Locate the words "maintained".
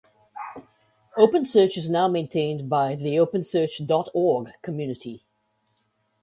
2.07-2.67